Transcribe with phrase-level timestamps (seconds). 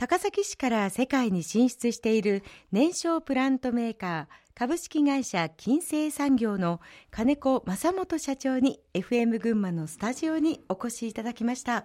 [0.00, 6.80] 高崎市から世界に進出している燃焼プラントメーカー株式会社金星産業の
[7.10, 11.84] 金子正元社長に FM 群馬のスタジオにお越しいただきました。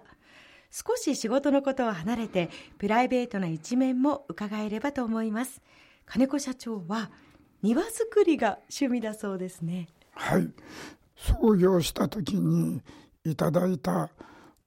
[0.70, 2.48] 少し仕事のことを離れて
[2.78, 5.60] プライベートな一面も伺えればと思います。
[6.06, 7.10] 金子社長は
[7.60, 9.88] 庭作りが趣味だそうですね。
[10.12, 10.50] はい。
[11.16, 12.80] 創業した時に
[13.26, 14.08] いただいた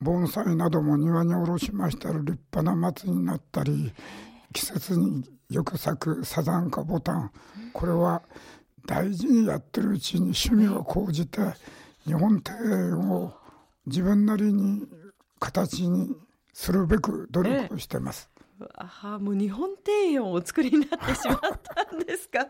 [0.01, 3.93] 盆栽なども庭に下ろしましたら立派な松になったり
[4.53, 7.31] 季節によく咲くサザンカボタン
[7.73, 8.21] これは
[8.85, 11.41] 大事にやってるうちに趣味を講じて
[12.05, 13.33] 日本庭園を
[13.85, 14.83] 自分なりに
[15.39, 16.15] 形に
[16.53, 18.29] するべく努力をしてます。
[18.61, 22.47] ええ、あもう日本庭園をお作りになってしまったんですか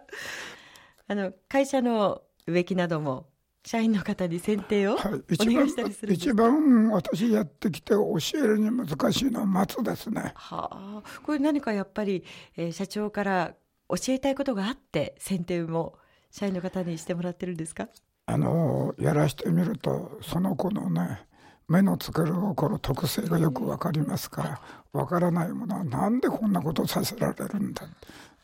[1.07, 3.27] あの会社の植木なども
[3.65, 10.31] 社員の方に選定をお願いしたりする、はい、一番私やってきて教えるに難しいのは松ですね。
[10.35, 12.23] はあ、これ何かやっぱり、
[12.55, 13.53] えー、社長から
[13.89, 15.97] 教えたいことがあって選定も
[16.31, 17.89] 社員の方にしてもらってるんですか？
[18.27, 21.25] あのやらしてみるとその子のね
[21.67, 24.61] 目の作る心特性がよく分かりますから
[24.93, 27.83] 分からないものはなんでこんなことさせられるんだ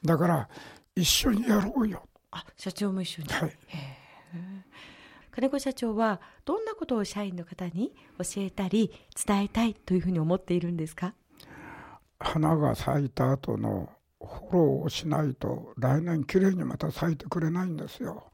[0.04, 0.50] だから
[0.96, 2.04] 一緒にやろうよ。
[2.32, 3.30] あ社長も一緒に。
[3.30, 3.58] はい
[5.36, 8.90] 金子社長はどんなことを社員の方に教えたり
[9.28, 11.14] 伝えたいというふうに思っているんですか？
[12.18, 13.90] 花が咲いた後の
[14.22, 18.32] フォローをしないと来年きれいにまた咲いてくれないんですよ。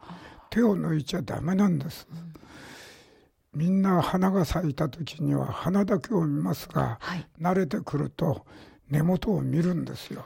[0.51, 2.07] 手を抜いちゃダメなんです。
[2.11, 8.45] うん、みんな花が咲いた時には花だけを見ますが、はい、慣れてくると
[8.91, 10.23] 根元を見るんですよ。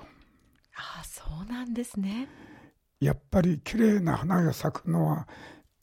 [0.75, 2.27] ああそうなんですね。
[2.99, 5.27] やっぱり綺麗な花が咲くのは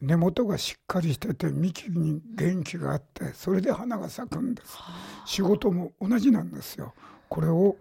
[0.02, 4.76] 根元がしっかりしてて幹に元気があってそれで花が咲くんです。
[5.24, 6.92] 仕事も同じなんですよ。
[7.28, 7.76] これを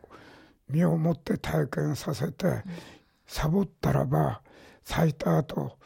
[0.70, 2.64] 身をもって体験させて、
[3.26, 4.42] サボったらば
[4.84, 5.78] 咲いた後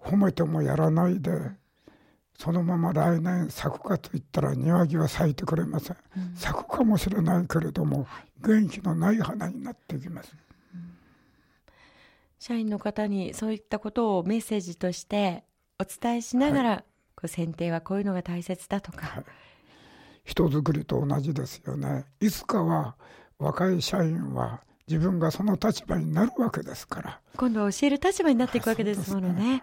[0.00, 1.30] 褒めてもやらないで
[2.38, 8.06] そのまま来年咲くかといったら庭木は咲いてくれません、うん、咲くかもしれないけれども
[8.44, 10.34] 元気のない花になってきます
[12.46, 15.44] 社員の方にそういったことをメッセージとして
[15.80, 16.84] お伝えしながら、はい、
[17.16, 19.24] こう選定はこういうのが大切だとか、はい、
[20.26, 22.04] 人づくりと同じですよね。
[22.20, 22.96] いつかは
[23.38, 27.20] 若い社員は自分がその立場になるわけですから。
[27.34, 29.62] 今度は教える立場になっていくわけですものね、ね、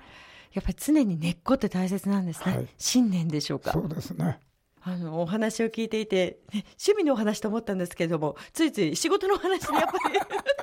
[0.53, 3.73] やっぱり常に根っこって大切なんですね、はい、信念でしょうか。
[3.73, 4.39] そうですね。
[4.81, 10.19] あのお話を聞いていて、ね、趣味のお話と思ったんですけれどもついつい仕事の話にやっぱり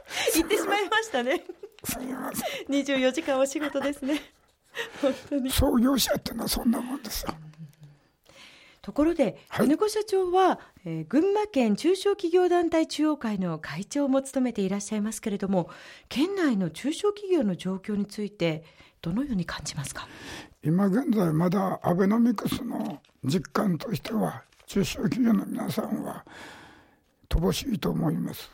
[0.34, 1.44] 言ってしまいましたね
[1.84, 2.66] すみません。
[2.66, 4.20] 24時間お仕事ですね。
[5.00, 5.50] 本当に。
[5.50, 7.34] 創業者ってのはそんなもんですよ。
[8.82, 15.68] ところで、はい、金子社長は、えー、群馬県中小企業団体中央会の会長も務めていらっしゃいますけれども、
[16.08, 18.64] 県内の中小企業の状況について、
[19.02, 20.08] どのように感じますか？
[20.64, 26.24] 今現在、まだアベノミクスの実感としては、中小企業の皆さんは
[27.28, 28.50] 乏しいと思います。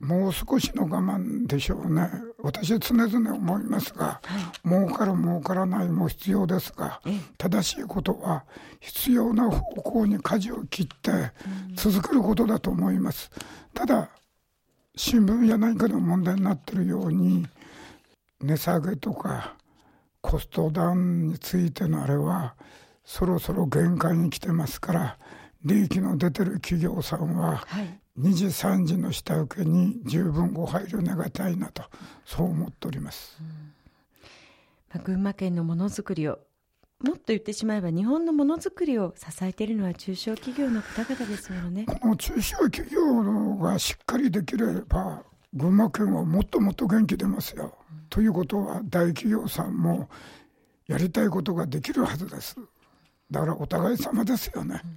[0.00, 2.08] もう少しの我慢でしょうね。
[2.40, 7.00] 私は常々思いますが、はい、儲かる儲からないも必要ですが、
[7.36, 8.44] 正しいことは
[8.78, 11.32] 必要な方向に舵を切って
[11.74, 13.30] 続けることだと思います。
[13.74, 14.08] ただ、
[14.94, 17.46] 新聞や何かの問題になっているように、
[18.40, 19.56] 値下げとか
[20.20, 22.54] コストダウンについてのあれは、
[23.04, 25.18] そろそろ限界に来てますから、
[25.64, 31.84] 利益の出てる企業さんは、はい2時3時の下請けに十分ご配慮願いたいなと
[32.24, 33.46] そう思っております、うん。
[34.92, 36.40] まあ、群馬県のものづくりを
[37.00, 41.84] もっと言ってしまえば日本のものづくりを支えているのは中小企業の方々ですよね。
[41.84, 45.22] この中小企業がしっかりできれば
[45.54, 50.08] 群馬県はもっともっと元気出ますよ、うん、ということは大企業さんも
[50.88, 52.56] やりたいことができるはずです。
[53.30, 54.90] だからお互い様ですよね、うん、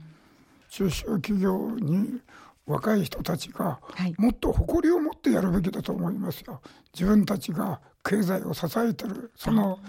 [0.69, 2.19] 中小企業に
[2.65, 3.79] 若い人たちが
[4.17, 6.61] もっと誇りを持ってやるべきだと思いますよ。
[6.93, 9.79] 自分たちが経済を支えてるその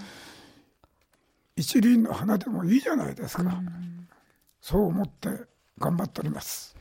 [1.57, 3.63] 一輪の花でもいいじゃないですか。
[4.61, 5.29] そう思って
[5.79, 6.77] 頑張っております。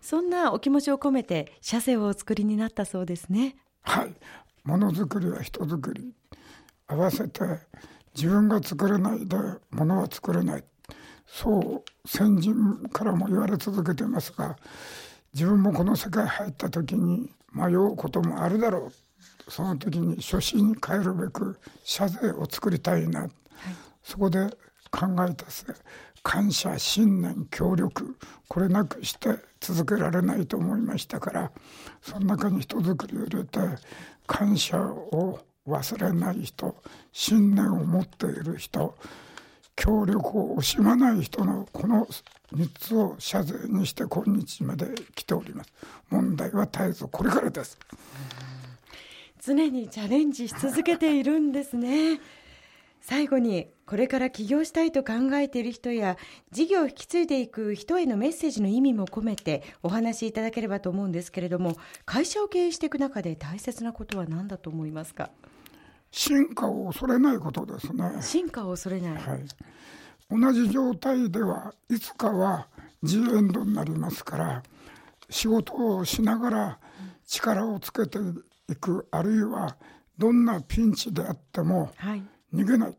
[0.00, 3.56] そんなお気持ちを込めて社税をお作りになったそうですね。
[3.82, 4.14] はい。
[4.64, 6.14] ものづくりは人づくり
[6.86, 7.40] 合わせて
[8.14, 9.36] 自分が作れないで
[9.70, 10.64] ものは作れない。
[11.26, 14.56] そう先人からも言われ続けてますが
[15.32, 18.92] 自分もこの世界入った時に迷うこともあるだろう。
[19.48, 23.30] その時に初心に帰るべく社税を作りたいな、はい、
[24.02, 24.46] そこで
[24.90, 25.46] 考えた
[26.22, 28.16] 感謝信念協力
[28.48, 29.30] これなくして
[29.60, 31.52] 続けられないと思いましたから
[32.00, 33.58] その中に人づくりを入れて
[34.26, 36.74] 感謝を忘れない人
[37.12, 38.96] 信念を持っている人
[39.76, 42.06] 協力を惜しまない人のこの
[42.52, 45.72] 3つを謝罪にして今日まで来ております。
[46.10, 47.78] 問題は絶えずこれからです。
[49.42, 52.20] 常にチャレンジし続けているんですね。
[53.00, 56.16] 最後にこれから起業したいと考えている人や
[56.50, 65.28] 事業を引き継いでいく人へのメッセージの意味も込めてお話しいただければと思うんですけれども会社を経営していく中で大切なことは何だと思いますか？
[66.16, 68.04] 進化を恐れないことですね。
[68.20, 69.44] 進化を恐れない、はい、
[70.30, 72.68] 同じ状態ではいつかは
[73.02, 74.62] G エンドになりますから
[75.28, 76.78] 仕事をしながら
[77.26, 78.20] 力をつけて
[78.70, 79.76] いくあるいは
[80.16, 81.90] どんなピンチであっても
[82.54, 82.98] 逃げない、はい、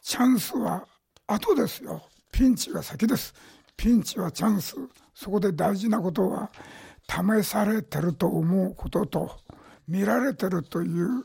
[0.00, 0.86] チャンスは
[1.26, 2.00] 後ですよ。
[2.30, 3.34] ピンチが先です。
[3.76, 4.76] ピンチはチャンス。
[5.14, 6.48] そこで大事なことは
[7.08, 9.36] 試されてると思うことと
[9.88, 11.24] 見られてるという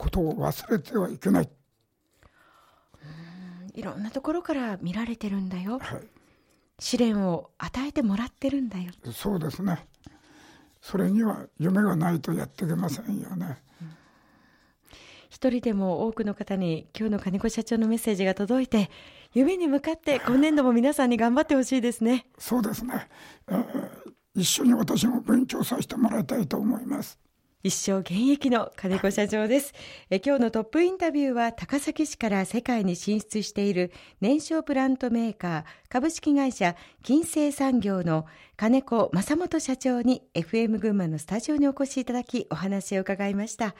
[0.00, 1.48] ことを忘れてはいけない。
[3.74, 6.00] いろんなところから見られてるんだよ、はい、
[6.78, 8.92] 試練を与えてもらってるんだよ。
[9.12, 9.86] そうですね。
[10.80, 13.92] それには夢がないとやっていけませんよね、うん、
[15.28, 18.90] 一人でも多くの方に今日の金子社長のメッセージが届いて
[19.34, 22.26] 夢に向かって今年度も皆さんに頑張ってほしいですね。
[22.38, 23.08] そうですね、
[23.48, 23.62] えー、
[24.34, 27.18] 一緒に私も勉強させてもらいたいと思います
[27.62, 29.74] 一生現役の金子社長です。
[30.08, 33.92] え今日のトップインタビューは高崎市から世界に進出している
[34.22, 38.24] 燃焼プラントメーカー株式会社金星産業の
[38.56, 43.74] 金子正元社長に FM 群馬のスタジオにお越しいただきお話を伺いました。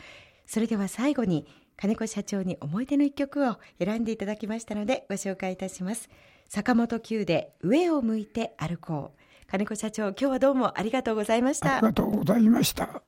[0.44, 1.46] それでは最後に
[1.78, 6.10] 金子社長に思い出の一曲を選んでいただきましたのでご紹介いたします。
[6.50, 9.20] 坂本九で上を向いて歩こう。
[9.46, 11.78] 金子社長今日はどうもありがとうございました。
[11.78, 13.02] ありがとうございました。